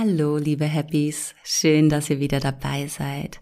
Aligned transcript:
Hallo, 0.00 0.36
liebe 0.36 0.64
Happys, 0.64 1.34
schön, 1.42 1.88
dass 1.88 2.08
ihr 2.08 2.20
wieder 2.20 2.38
dabei 2.38 2.86
seid. 2.86 3.40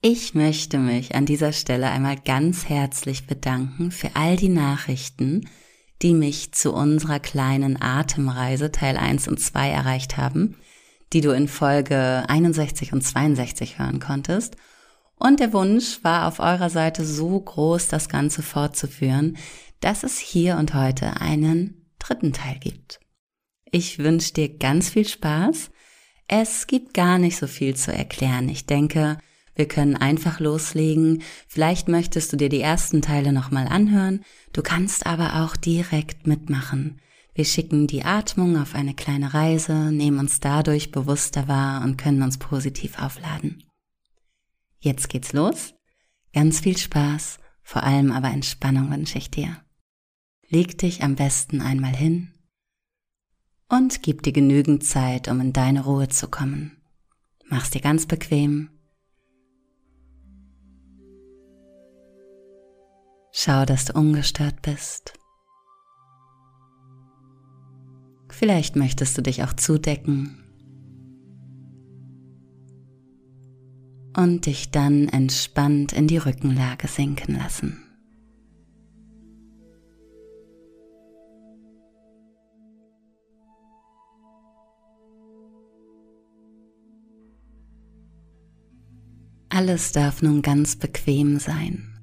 Ich 0.00 0.34
möchte 0.34 0.78
mich 0.78 1.16
an 1.16 1.26
dieser 1.26 1.52
Stelle 1.52 1.90
einmal 1.90 2.14
ganz 2.14 2.68
herzlich 2.68 3.26
bedanken 3.26 3.90
für 3.90 4.14
all 4.14 4.36
die 4.36 4.48
Nachrichten, 4.48 5.48
die 6.02 6.14
mich 6.14 6.52
zu 6.52 6.72
unserer 6.72 7.18
kleinen 7.18 7.82
Atemreise 7.82 8.70
Teil 8.70 8.96
1 8.96 9.26
und 9.26 9.40
2 9.40 9.68
erreicht 9.68 10.16
haben, 10.16 10.54
die 11.12 11.22
du 11.22 11.32
in 11.32 11.48
Folge 11.48 12.22
61 12.28 12.92
und 12.92 13.02
62 13.02 13.80
hören 13.80 13.98
konntest. 13.98 14.54
Und 15.16 15.40
der 15.40 15.52
Wunsch 15.52 16.04
war 16.04 16.28
auf 16.28 16.38
eurer 16.38 16.70
Seite 16.70 17.04
so 17.04 17.40
groß, 17.40 17.88
das 17.88 18.08
Ganze 18.08 18.42
fortzuführen, 18.42 19.38
dass 19.80 20.04
es 20.04 20.20
hier 20.20 20.56
und 20.56 20.72
heute 20.72 21.20
einen 21.20 21.90
dritten 21.98 22.32
Teil 22.32 22.60
gibt. 22.60 23.00
Ich 23.72 23.98
wünsche 23.98 24.34
dir 24.34 24.56
ganz 24.56 24.90
viel 24.90 25.08
Spaß 25.08 25.70
es 26.28 26.66
gibt 26.66 26.94
gar 26.94 27.18
nicht 27.18 27.36
so 27.36 27.46
viel 27.46 27.76
zu 27.76 27.92
erklären. 27.92 28.48
Ich 28.48 28.66
denke, 28.66 29.18
wir 29.54 29.68
können 29.68 29.96
einfach 29.96 30.40
loslegen. 30.40 31.22
Vielleicht 31.46 31.88
möchtest 31.88 32.32
du 32.32 32.36
dir 32.36 32.48
die 32.48 32.60
ersten 32.60 33.00
Teile 33.00 33.32
nochmal 33.32 33.68
anhören. 33.68 34.24
Du 34.52 34.62
kannst 34.62 35.06
aber 35.06 35.44
auch 35.44 35.56
direkt 35.56 36.26
mitmachen. 36.26 37.00
Wir 37.34 37.44
schicken 37.44 37.86
die 37.86 38.04
Atmung 38.04 38.56
auf 38.56 38.74
eine 38.74 38.94
kleine 38.94 39.34
Reise, 39.34 39.92
nehmen 39.92 40.18
uns 40.18 40.40
dadurch 40.40 40.90
bewusster 40.90 41.48
wahr 41.48 41.84
und 41.84 41.98
können 41.98 42.22
uns 42.22 42.38
positiv 42.38 42.98
aufladen. 42.98 43.62
Jetzt 44.80 45.08
geht's 45.08 45.32
los. 45.32 45.74
Ganz 46.32 46.60
viel 46.60 46.76
Spaß, 46.76 47.38
vor 47.62 47.82
allem 47.82 48.10
aber 48.10 48.28
Entspannung 48.28 48.90
wünsche 48.90 49.18
ich 49.18 49.30
dir. 49.30 49.58
Leg 50.48 50.78
dich 50.78 51.02
am 51.02 51.14
besten 51.14 51.60
einmal 51.60 51.94
hin 51.94 52.35
und 53.68 54.02
gib 54.02 54.22
dir 54.22 54.32
genügend 54.32 54.84
Zeit, 54.84 55.28
um 55.28 55.40
in 55.40 55.52
deine 55.52 55.84
Ruhe 55.84 56.08
zu 56.08 56.28
kommen. 56.28 56.76
Mach's 57.48 57.70
dir 57.70 57.80
ganz 57.80 58.06
bequem. 58.06 58.70
Schau, 63.32 63.64
dass 63.64 63.84
du 63.84 63.92
ungestört 63.92 64.62
bist. 64.62 65.12
Vielleicht 68.30 68.76
möchtest 68.76 69.16
du 69.16 69.22
dich 69.22 69.44
auch 69.44 69.52
zudecken 69.52 70.42
und 74.16 74.46
dich 74.46 74.70
dann 74.70 75.08
entspannt 75.08 75.92
in 75.92 76.08
die 76.08 76.16
Rückenlage 76.16 76.88
sinken 76.88 77.36
lassen. 77.36 77.85
Alles 89.56 89.92
darf 89.92 90.20
nun 90.20 90.42
ganz 90.42 90.76
bequem 90.76 91.38
sein. 91.38 91.98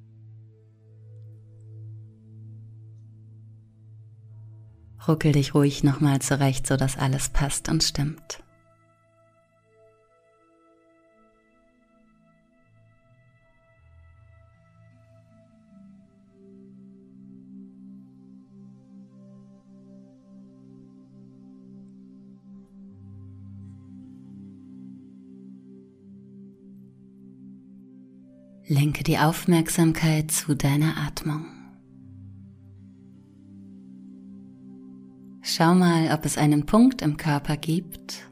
Ruckel 5.08 5.34
dich 5.34 5.54
ruhig 5.54 5.84
nochmal 5.84 6.20
zurecht, 6.20 6.66
sodass 6.66 6.98
alles 6.98 7.30
passt 7.30 7.70
und 7.70 7.84
stimmt. 7.84 8.43
Lenke 28.66 29.04
die 29.04 29.18
Aufmerksamkeit 29.18 30.32
zu 30.32 30.56
deiner 30.56 30.96
Atmung. 30.96 31.46
Schau 35.42 35.76
mal, 35.76 36.14
ob 36.14 36.24
es 36.24 36.38
einen 36.38 36.66
Punkt 36.66 37.02
im 37.02 37.18
Körper 37.18 37.58
gibt, 37.58 38.32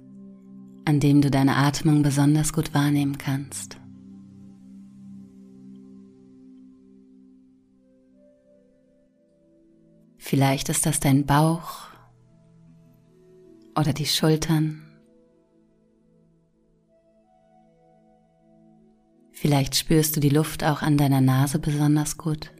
an 0.85 1.01
dem 1.01 1.19
du 1.19 1.29
deine 1.29 1.57
Atmung 1.57 2.01
besonders 2.01 2.53
gut 2.53 2.73
wahrnehmen 2.73 3.17
kannst. 3.17 3.77
Vielleicht 10.17 10.69
ist 10.69 10.85
das 10.85 11.01
dein 11.01 11.25
Bauch 11.25 11.89
oder 13.77 13.91
die 13.91 14.05
Schultern 14.05 14.90
Vielleicht 19.41 19.75
spürst 19.75 20.15
du 20.15 20.19
die 20.19 20.29
Luft 20.29 20.63
auch 20.63 20.83
an 20.83 20.97
deiner 20.97 21.19
Nase 21.19 21.57
besonders 21.57 22.19
gut. 22.19 22.51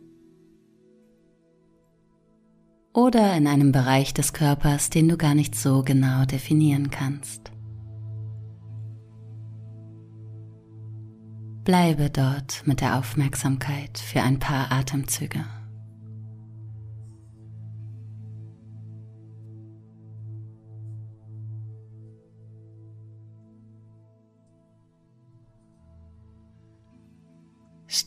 Oder 2.91 3.37
in 3.37 3.45
einem 3.45 3.71
Bereich 3.71 4.15
des 4.15 4.33
Körpers, 4.33 4.89
den 4.89 5.07
du 5.07 5.15
gar 5.15 5.35
nicht 5.35 5.53
so 5.53 5.83
genau 5.83 6.25
definieren 6.25 6.89
kannst. 6.89 7.51
Bleibe 11.65 12.09
dort 12.09 12.65
mit 12.65 12.81
der 12.81 12.97
Aufmerksamkeit 12.97 13.99
für 13.99 14.23
ein 14.23 14.39
paar 14.39 14.71
Atemzüge. 14.71 15.45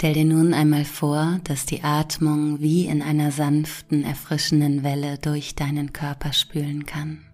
Stell 0.04 0.12
dir 0.12 0.26
nun 0.26 0.52
einmal 0.52 0.84
vor, 0.84 1.40
dass 1.44 1.64
die 1.64 1.82
Atmung 1.82 2.60
wie 2.60 2.84
in 2.84 3.00
einer 3.00 3.30
sanften, 3.30 4.04
erfrischenden 4.04 4.82
Welle 4.82 5.16
durch 5.16 5.54
deinen 5.54 5.94
Körper 5.94 6.34
spülen 6.34 6.84
kann. 6.84 7.24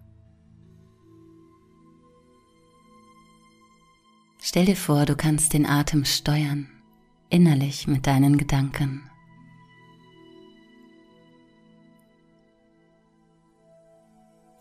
Stell 4.39 4.67
dir 4.67 4.77
vor, 4.77 5.05
du 5.05 5.17
kannst 5.17 5.51
den 5.51 5.65
Atem 5.65 6.05
steuern, 6.05 6.69
innerlich 7.27 7.87
mit 7.87 8.07
deinen 8.07 8.37
Gedanken. 8.37 9.03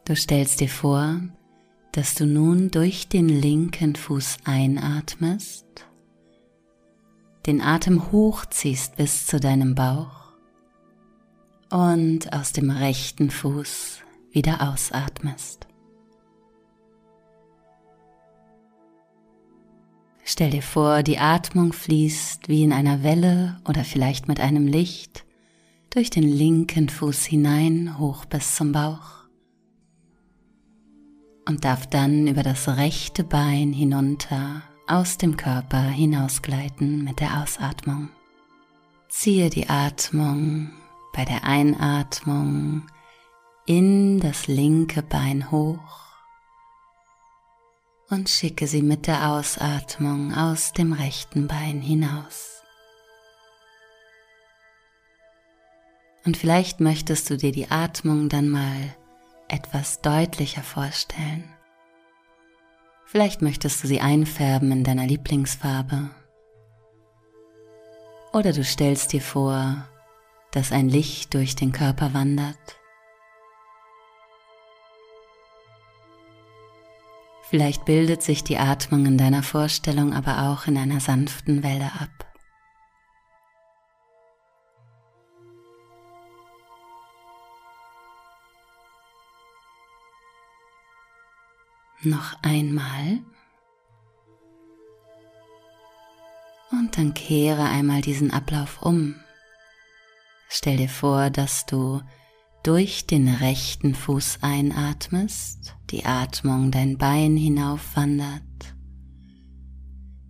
Du 0.04 0.16
stellst 0.16 0.58
dir 0.58 0.68
vor, 0.68 1.20
dass 1.92 2.16
du 2.16 2.26
nun 2.26 2.72
durch 2.72 3.08
den 3.08 3.28
linken 3.28 3.94
Fuß 3.94 4.38
einatmest 4.46 5.86
den 7.46 7.60
Atem 7.60 8.12
hochziehst 8.12 8.96
bis 8.96 9.26
zu 9.26 9.40
deinem 9.40 9.74
Bauch 9.74 10.32
und 11.70 12.32
aus 12.32 12.52
dem 12.52 12.70
rechten 12.70 13.30
Fuß 13.30 13.98
wieder 14.32 14.70
ausatmest. 14.70 15.66
Stell 20.24 20.50
dir 20.50 20.62
vor, 20.62 21.02
die 21.02 21.18
Atmung 21.18 21.72
fließt 21.72 22.48
wie 22.48 22.62
in 22.62 22.72
einer 22.72 23.02
Welle 23.02 23.60
oder 23.68 23.84
vielleicht 23.84 24.28
mit 24.28 24.38
einem 24.38 24.66
Licht 24.66 25.24
durch 25.90 26.10
den 26.10 26.22
linken 26.22 26.88
Fuß 26.88 27.24
hinein 27.24 27.98
hoch 27.98 28.24
bis 28.26 28.54
zum 28.54 28.70
Bauch 28.70 29.20
und 31.48 31.64
darf 31.64 31.88
dann 31.88 32.28
über 32.28 32.44
das 32.44 32.68
rechte 32.68 33.24
Bein 33.24 33.72
hinunter 33.72 34.62
aus 34.90 35.18
dem 35.18 35.36
Körper 35.36 35.82
hinausgleiten 35.82 37.04
mit 37.04 37.20
der 37.20 37.42
Ausatmung. 37.42 38.08
Ziehe 39.08 39.48
die 39.48 39.68
Atmung 39.68 40.72
bei 41.14 41.24
der 41.24 41.44
Einatmung 41.44 42.82
in 43.66 44.18
das 44.18 44.48
linke 44.48 45.02
Bein 45.02 45.50
hoch 45.52 45.78
und 48.08 48.28
schicke 48.28 48.66
sie 48.66 48.82
mit 48.82 49.06
der 49.06 49.30
Ausatmung 49.30 50.34
aus 50.34 50.72
dem 50.72 50.92
rechten 50.92 51.46
Bein 51.46 51.80
hinaus. 51.80 52.62
Und 56.24 56.36
vielleicht 56.36 56.80
möchtest 56.80 57.30
du 57.30 57.36
dir 57.36 57.52
die 57.52 57.70
Atmung 57.70 58.28
dann 58.28 58.48
mal 58.48 58.94
etwas 59.48 60.00
deutlicher 60.00 60.62
vorstellen. 60.62 61.48
Vielleicht 63.10 63.42
möchtest 63.42 63.82
du 63.82 63.88
sie 63.88 64.00
einfärben 64.00 64.70
in 64.70 64.84
deiner 64.84 65.04
Lieblingsfarbe. 65.04 66.10
Oder 68.32 68.52
du 68.52 68.62
stellst 68.62 69.12
dir 69.12 69.20
vor, 69.20 69.84
dass 70.52 70.70
ein 70.70 70.88
Licht 70.88 71.34
durch 71.34 71.56
den 71.56 71.72
Körper 71.72 72.14
wandert. 72.14 72.78
Vielleicht 77.48 77.84
bildet 77.84 78.22
sich 78.22 78.44
die 78.44 78.58
Atmung 78.58 79.04
in 79.06 79.18
deiner 79.18 79.42
Vorstellung 79.42 80.12
aber 80.12 80.48
auch 80.48 80.68
in 80.68 80.78
einer 80.78 81.00
sanften 81.00 81.64
Welle 81.64 81.90
ab. 81.98 82.29
Noch 92.02 92.42
einmal. 92.42 93.20
Und 96.70 96.96
dann 96.96 97.14
kehre 97.14 97.64
einmal 97.64 98.00
diesen 98.00 98.30
Ablauf 98.30 98.82
um. 98.82 99.16
Stell 100.48 100.76
dir 100.76 100.88
vor, 100.88 101.30
dass 101.30 101.66
du 101.66 102.00
durch 102.62 103.06
den 103.06 103.28
rechten 103.28 103.94
Fuß 103.94 104.38
einatmest, 104.42 105.76
die 105.90 106.04
Atmung 106.04 106.70
dein 106.70 106.98
Bein 106.98 107.36
hinaufwandert 107.36 108.74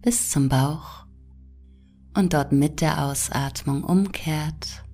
bis 0.03 0.31
zum 0.31 0.49
Bauch 0.49 1.05
und 2.15 2.33
dort 2.33 2.53
mit 2.53 2.81
der 2.81 3.05
Ausatmung 3.05 3.85
umkehrt 3.85 4.85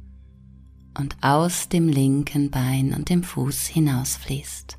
und 0.99 1.17
aus 1.23 1.69
dem 1.69 1.89
linken 1.89 2.51
Bein 2.51 2.93
und 2.93 3.09
dem 3.09 3.23
Fuß 3.23 3.67
hinausfließt. 3.67 4.79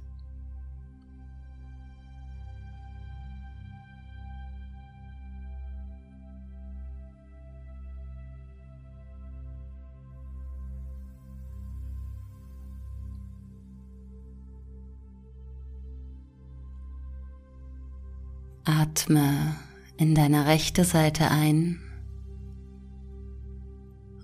Atme 18.67 19.55
in 19.95 20.13
deine 20.13 20.45
rechte 20.45 20.83
Seite 20.83 21.31
ein 21.31 21.79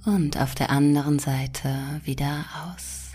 und 0.06 0.38
auf 0.38 0.54
der 0.54 0.70
anderen 0.70 1.18
Seite 1.18 2.02
wieder 2.04 2.44
aus. 2.68 3.14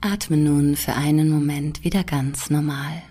Atme 0.00 0.36
nun 0.36 0.76
für 0.76 0.94
einen 0.94 1.28
Moment 1.28 1.82
wieder 1.82 2.04
ganz 2.04 2.50
normal. 2.50 3.02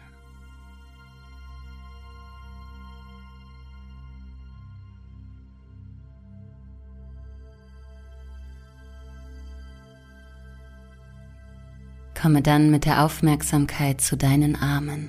Komme 12.28 12.42
dann 12.42 12.72
mit 12.72 12.84
der 12.84 13.06
Aufmerksamkeit 13.06 14.02
zu 14.02 14.18
deinen 14.18 14.58
Armen. 14.58 15.08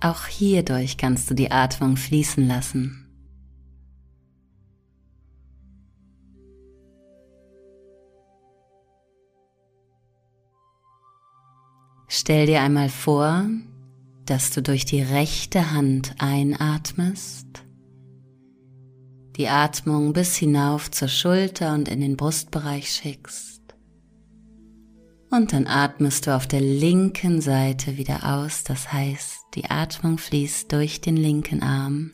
Auch 0.00 0.26
hierdurch 0.26 0.96
kannst 0.96 1.30
du 1.30 1.34
die 1.34 1.52
Atmung 1.52 1.96
fließen 1.96 2.44
lassen. 2.48 3.06
Stell 12.08 12.46
dir 12.46 12.60
einmal 12.62 12.88
vor, 12.88 13.44
dass 14.26 14.50
du 14.50 14.62
durch 14.62 14.84
die 14.84 15.02
rechte 15.02 15.70
Hand 15.70 16.16
einatmest, 16.18 17.64
die 19.36 19.46
Atmung 19.46 20.12
bis 20.12 20.34
hinauf 20.34 20.90
zur 20.90 21.06
Schulter 21.06 21.72
und 21.74 21.86
in 21.86 22.00
den 22.00 22.16
Brustbereich 22.16 22.90
schickst. 22.90 23.61
Und 25.34 25.54
dann 25.54 25.66
atmest 25.66 26.26
du 26.26 26.36
auf 26.36 26.46
der 26.46 26.60
linken 26.60 27.40
Seite 27.40 27.96
wieder 27.96 28.34
aus, 28.34 28.64
das 28.64 28.92
heißt, 28.92 29.46
die 29.54 29.70
Atmung 29.70 30.18
fließt 30.18 30.70
durch 30.70 31.00
den 31.00 31.16
linken 31.16 31.62
Arm 31.62 32.12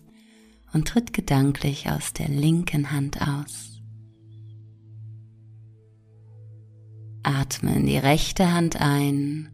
und 0.73 0.87
tritt 0.87 1.12
gedanklich 1.12 1.91
aus 1.91 2.12
der 2.12 2.29
linken 2.29 2.93
Hand 2.93 3.20
aus. 3.20 3.82
Atme 7.25 7.75
in 7.75 7.87
die 7.87 7.99
rechte 7.99 8.53
Hand 8.53 8.81
ein 8.81 9.49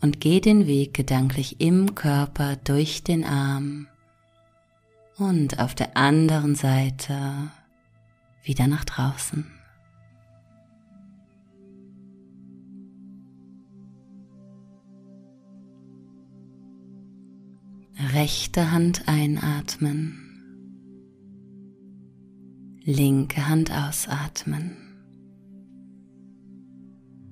und 0.00 0.18
geh 0.18 0.40
den 0.40 0.66
Weg 0.66 0.94
gedanklich 0.94 1.60
im 1.60 1.94
Körper 1.94 2.56
durch 2.56 3.04
den 3.04 3.26
Arm 3.26 3.88
und 5.18 5.58
auf 5.58 5.74
der 5.74 5.98
anderen 5.98 6.54
Seite 6.54 7.50
wieder 8.42 8.68
nach 8.68 8.86
draußen. 8.86 9.61
Rechte 18.02 18.70
Hand 18.72 19.08
einatmen, 19.08 20.18
linke 22.84 23.48
Hand 23.48 23.70
ausatmen. 23.70 24.76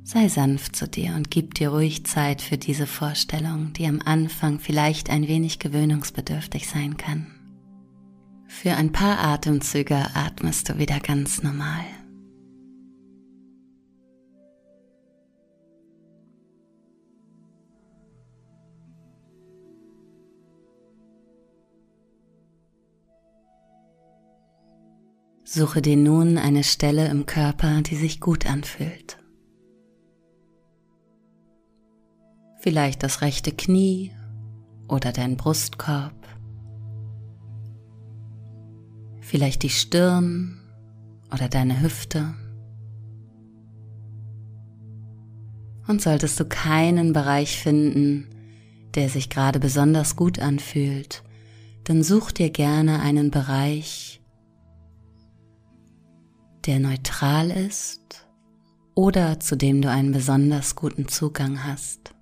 Sei 0.02 0.28
sanft 0.28 0.74
zu 0.74 0.88
dir 0.88 1.14
und 1.14 1.30
gib 1.30 1.54
dir 1.54 1.68
ruhig 1.70 2.04
Zeit 2.04 2.42
für 2.42 2.58
diese 2.58 2.86
Vorstellung, 2.86 3.72
die 3.74 3.86
am 3.86 4.00
Anfang 4.04 4.58
vielleicht 4.58 5.08
ein 5.08 5.28
wenig 5.28 5.58
gewöhnungsbedürftig 5.60 6.68
sein 6.68 6.96
kann. 6.96 7.26
Für 8.48 8.74
ein 8.74 8.90
paar 8.90 9.20
Atemzüge 9.20 10.14
atmest 10.14 10.68
du 10.68 10.78
wieder 10.78 10.98
ganz 10.98 11.44
normal. 11.44 11.84
Suche 25.52 25.82
dir 25.82 25.96
nun 25.96 26.38
eine 26.38 26.62
Stelle 26.62 27.08
im 27.08 27.26
Körper, 27.26 27.82
die 27.82 27.96
sich 27.96 28.20
gut 28.20 28.48
anfühlt. 28.48 29.18
Vielleicht 32.60 33.02
das 33.02 33.20
rechte 33.20 33.50
Knie 33.50 34.12
oder 34.86 35.10
dein 35.10 35.36
Brustkorb. 35.36 36.14
Vielleicht 39.22 39.64
die 39.64 39.70
Stirn 39.70 40.60
oder 41.34 41.48
deine 41.48 41.80
Hüfte. 41.82 42.32
Und 45.88 46.00
solltest 46.00 46.38
du 46.38 46.44
keinen 46.44 47.12
Bereich 47.12 47.58
finden, 47.58 48.28
der 48.94 49.08
sich 49.08 49.30
gerade 49.30 49.58
besonders 49.58 50.14
gut 50.14 50.38
anfühlt, 50.38 51.24
dann 51.82 52.04
such 52.04 52.30
dir 52.30 52.50
gerne 52.50 53.00
einen 53.00 53.32
Bereich, 53.32 54.19
der 56.66 56.78
neutral 56.78 57.50
ist 57.50 58.26
oder 58.94 59.40
zu 59.40 59.56
dem 59.56 59.80
du 59.82 59.90
einen 59.90 60.12
besonders 60.12 60.76
guten 60.76 61.08
Zugang 61.08 61.64
hast. 61.64 62.14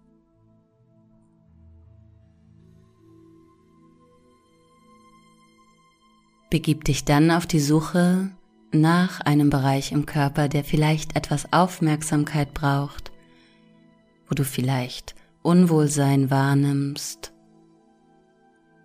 Begib 6.51 6.85
dich 6.85 7.05
dann 7.05 7.31
auf 7.31 7.47
die 7.47 7.61
Suche 7.61 8.31
nach 8.73 9.21
einem 9.21 9.51
Bereich 9.51 9.93
im 9.93 10.07
Körper, 10.07 10.49
der 10.49 10.65
vielleicht 10.65 11.17
etwas 11.17 11.53
Aufmerksamkeit 11.53 12.55
braucht, 12.55 13.13
wo 14.29 14.35
du 14.35 14.45
vielleicht 14.45 15.15
Unwohlsein 15.43 16.31
wahrnimmst. 16.31 17.33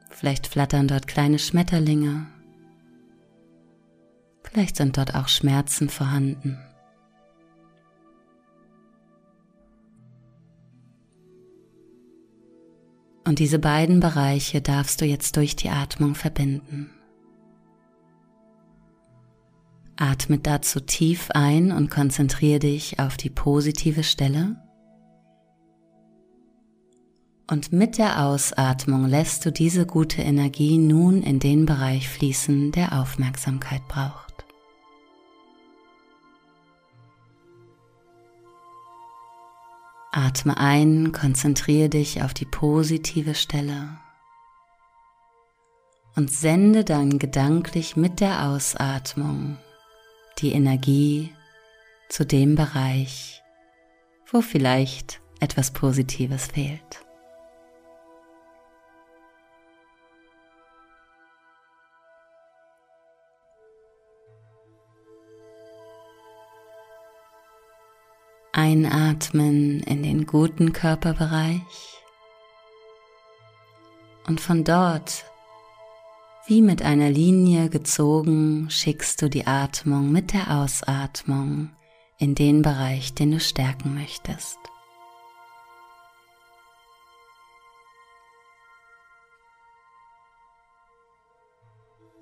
Vielleicht 0.10 0.48
flattern 0.48 0.88
dort 0.88 1.07
kleine 1.07 1.39
Schmetterlinge 1.39 2.27
Vielleicht 4.53 4.75
sind 4.75 4.98
dort 4.98 5.15
auch 5.15 5.29
Schmerzen 5.29 5.89
vorhanden. 5.89 6.60
Und 13.25 13.39
diese 13.39 13.57
beiden 13.57 14.00
Bereiche 14.00 14.62
darfst 14.62 15.01
du 15.01 15.05
jetzt 15.05 15.38
durch 15.38 15.55
die 15.55 15.69
Atmung 15.69 16.13
verbinden. 16.13 16.91
Atme 19.95 20.38
dazu 20.38 20.79
tief 20.81 21.31
ein 21.31 21.72
und 21.72 21.89
konzentriere 21.89 22.60
dich 22.60 23.00
auf 23.00 23.17
die 23.17 23.31
positive 23.31 24.03
Stelle. 24.03 24.57
Und 27.50 27.72
mit 27.72 27.98
der 27.98 28.24
Ausatmung 28.24 29.07
lässt 29.07 29.45
du 29.45 29.51
diese 29.51 29.88
gute 29.88 30.22
Energie 30.22 30.77
nun 30.77 31.24
in 31.24 31.39
den 31.39 31.65
Bereich 31.65 32.07
fließen, 32.10 32.72
der 32.72 33.01
Aufmerksamkeit 33.01 33.81
braucht. 33.88 34.33
Atme 40.15 40.58
ein, 40.58 41.12
konzentriere 41.12 41.89
dich 41.89 42.22
auf 42.22 42.34
die 42.34 42.46
positive 42.46 43.34
Stelle 43.34 43.98
und 46.15 46.32
sende 46.32 46.84
dann 46.84 47.17
gedanklich 47.17 47.96
mit 47.96 48.20
der 48.20 48.48
Ausatmung 48.48 49.58
die 50.38 50.51
Energie 50.51 51.34
zu 52.10 52.25
dem 52.25 52.55
Bereich, 52.55 53.41
wo 54.32 54.41
vielleicht 54.41 55.20
etwas 55.39 55.72
Positives 55.72 56.46
fehlt. 56.46 57.03
Einatmen 68.74 69.82
in 69.84 70.01
den 70.01 70.25
guten 70.25 70.74
Körperbereich 70.74 71.62
und 74.25 74.42
von 74.42 74.63
dort, 74.63 75.25
wie 76.48 76.63
mit 76.63 76.82
einer 76.82 77.12
Linie 77.12 77.70
gezogen, 77.70 78.72
schickst 78.72 79.22
du 79.22 79.30
die 79.30 79.46
Atmung 79.46 80.12
mit 80.12 80.34
der 80.34 80.50
Ausatmung 80.58 81.70
in 82.18 82.34
den 82.34 82.63
Bereich, 82.63 83.13
den 83.13 83.32
du 83.32 83.39
stärken 83.39 83.94
möchtest. 83.94 84.58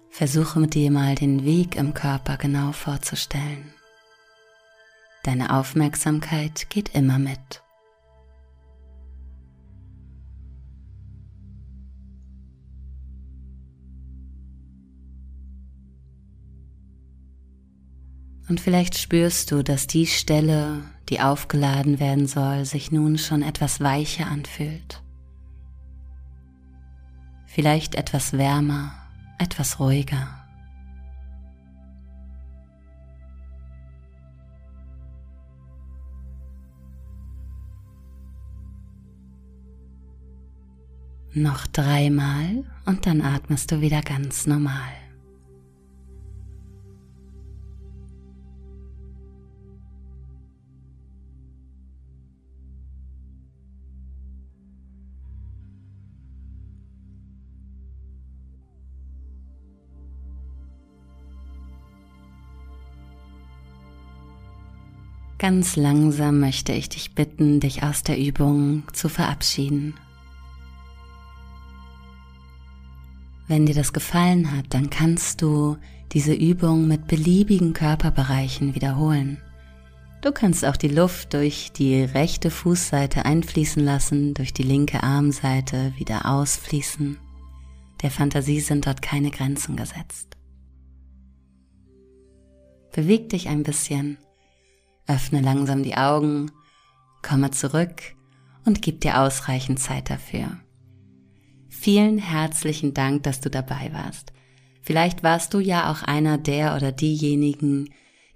Versuche 0.09 0.59
mit 0.59 0.73
dir 0.73 0.91
mal 0.91 1.15
den 1.15 1.45
Weg 1.45 1.77
im 1.77 1.93
Körper 1.93 2.35
genau 2.35 2.73
vorzustellen. 2.73 3.73
Deine 5.23 5.55
Aufmerksamkeit 5.55 6.69
geht 6.69 6.95
immer 6.95 7.19
mit. 7.19 7.61
Und 18.49 18.59
vielleicht 18.59 18.97
spürst 18.97 19.51
du, 19.51 19.63
dass 19.63 19.87
die 19.87 20.07
Stelle, 20.07 20.83
die 21.07 21.21
aufgeladen 21.21 21.99
werden 21.99 22.27
soll, 22.27 22.65
sich 22.65 22.91
nun 22.91 23.17
schon 23.17 23.43
etwas 23.43 23.79
weicher 23.79 24.27
anfühlt. 24.27 25.01
Vielleicht 27.45 27.95
etwas 27.95 28.33
wärmer, 28.33 28.91
etwas 29.37 29.79
ruhiger. 29.79 30.40
Noch 41.33 41.65
dreimal 41.67 42.65
und 42.85 43.05
dann 43.05 43.21
atmest 43.21 43.71
du 43.71 43.79
wieder 43.79 44.01
ganz 44.01 44.47
normal. 44.47 44.75
Ganz 65.37 65.75
langsam 65.75 66.39
möchte 66.39 66.73
ich 66.73 66.89
dich 66.89 67.15
bitten, 67.15 67.61
dich 67.61 67.81
aus 67.81 68.03
der 68.03 68.19
Übung 68.19 68.83
zu 68.93 69.09
verabschieden. 69.09 69.95
Wenn 73.51 73.65
dir 73.65 73.75
das 73.75 73.91
gefallen 73.91 74.55
hat, 74.55 74.67
dann 74.69 74.89
kannst 74.89 75.41
du 75.41 75.75
diese 76.13 76.33
Übung 76.33 76.87
mit 76.87 77.07
beliebigen 77.07 77.73
Körperbereichen 77.73 78.75
wiederholen. 78.75 79.41
Du 80.21 80.31
kannst 80.31 80.63
auch 80.63 80.77
die 80.77 80.87
Luft 80.87 81.33
durch 81.33 81.73
die 81.73 82.01
rechte 82.01 82.49
Fußseite 82.49 83.25
einfließen 83.25 83.83
lassen, 83.83 84.33
durch 84.35 84.53
die 84.53 84.63
linke 84.63 85.03
Armseite 85.03 85.91
wieder 85.97 86.27
ausfließen. 86.27 87.17
Der 88.01 88.09
Fantasie 88.09 88.61
sind 88.61 88.87
dort 88.87 89.01
keine 89.01 89.31
Grenzen 89.31 89.75
gesetzt. 89.75 90.37
Beweg 92.93 93.27
dich 93.27 93.49
ein 93.49 93.63
bisschen 93.63 94.17
Öffne 95.07 95.41
langsam 95.41 95.83
die 95.83 95.97
Augen, 95.97 96.51
komme 97.21 97.51
zurück 97.51 98.15
und 98.63 98.81
gib 98.81 99.01
dir 99.01 99.19
ausreichend 99.19 99.79
Zeit 99.79 100.09
dafür. 100.09 100.57
Vielen 101.81 102.19
herzlichen 102.19 102.93
Dank, 102.93 103.23
dass 103.23 103.41
du 103.41 103.49
dabei 103.49 103.89
warst. 103.91 104.33
Vielleicht 104.83 105.23
warst 105.23 105.55
du 105.55 105.59
ja 105.59 105.91
auch 105.91 106.03
einer 106.03 106.37
der 106.37 106.75
oder 106.75 106.91
diejenigen, 106.91 107.89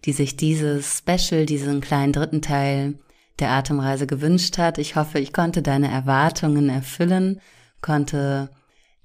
die 0.04 0.14
sich 0.14 0.36
dieses 0.36 0.98
Special, 0.98 1.46
diesen 1.46 1.80
kleinen 1.80 2.12
dritten 2.12 2.42
Teil 2.42 2.98
der 3.38 3.52
Atemreise 3.52 4.08
gewünscht 4.08 4.58
hat. 4.58 4.80
Ich 4.80 4.96
hoffe, 4.96 5.20
ich 5.20 5.32
konnte 5.32 5.62
deine 5.62 5.92
Erwartungen 5.92 6.70
erfüllen, 6.70 7.40
konnte 7.82 8.50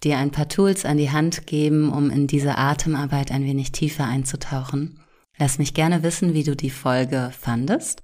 dir 0.04 0.16
ein 0.16 0.30
paar 0.30 0.49
Tools 0.49 0.87
an 0.87 0.97
die 0.97 1.11
Hand 1.11 1.47
geben, 1.47 1.92
um 1.92 2.09
in 2.09 2.26
diese 2.26 2.56
Atemarbeit 2.56 3.32
ein 3.32 3.44
wenig 3.44 3.73
tiefer 3.73 4.06
einzutauchen. 4.06 5.00
Lass 5.37 5.59
mich 5.59 5.75
gerne 5.75 6.02
wissen, 6.02 6.32
wie 6.32 6.44
du 6.44 6.56
die 6.56 6.70
Folge 6.70 7.30
fandest, 7.38 8.02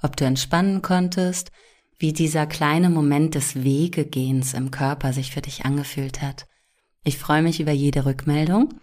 ob 0.00 0.16
du 0.16 0.24
entspannen 0.24 0.80
konntest, 0.80 1.50
wie 1.98 2.12
dieser 2.12 2.46
kleine 2.46 2.90
Moment 2.90 3.34
des 3.34 3.62
Wegegehens 3.62 4.54
im 4.54 4.70
Körper 4.70 5.12
sich 5.12 5.30
für 5.30 5.40
dich 5.40 5.64
angefühlt 5.64 6.22
hat. 6.22 6.46
Ich 7.04 7.18
freue 7.18 7.42
mich 7.42 7.60
über 7.60 7.72
jede 7.72 8.06
Rückmeldung 8.06 8.80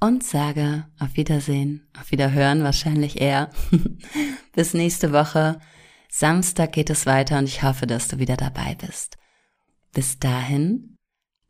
und 0.00 0.22
sage 0.22 0.86
auf 0.98 1.16
Wiedersehen, 1.16 1.88
auf 1.98 2.10
Wiederhören 2.10 2.62
wahrscheinlich 2.62 3.20
eher. 3.20 3.50
Bis 4.52 4.74
nächste 4.74 5.12
Woche. 5.12 5.58
Samstag 6.10 6.72
geht 6.72 6.90
es 6.90 7.06
weiter 7.06 7.38
und 7.38 7.44
ich 7.44 7.62
hoffe, 7.62 7.86
dass 7.86 8.08
du 8.08 8.18
wieder 8.18 8.36
dabei 8.36 8.76
bist. 8.76 9.16
Bis 9.92 10.18
dahin, 10.18 10.96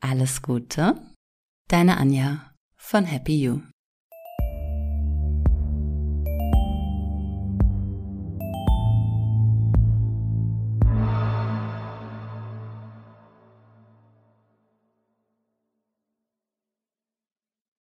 alles 0.00 0.40
Gute. 0.40 0.94
Deine 1.68 1.96
Anja 1.96 2.52
von 2.76 3.04
Happy 3.04 3.42
You. 3.42 3.73